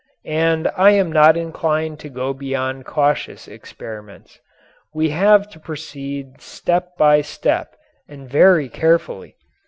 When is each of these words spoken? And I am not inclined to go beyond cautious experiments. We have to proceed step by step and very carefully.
And 0.25 0.67
I 0.75 0.93
am 0.93 1.11
not 1.11 1.37
inclined 1.37 1.99
to 1.99 2.09
go 2.09 2.33
beyond 2.33 2.87
cautious 2.87 3.47
experiments. 3.47 4.39
We 4.95 5.09
have 5.11 5.47
to 5.51 5.59
proceed 5.59 6.41
step 6.41 6.97
by 6.97 7.21
step 7.21 7.75
and 8.09 8.27
very 8.27 8.67
carefully. 8.67 9.35